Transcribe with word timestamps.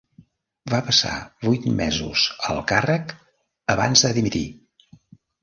Va 0.71 0.77
passar 0.85 1.11
vuit 1.47 1.67
mesos 1.81 2.23
al 2.55 2.63
càrrec 2.73 3.15
abans 3.77 4.05
de 4.09 4.13
dimitir. 4.21 4.45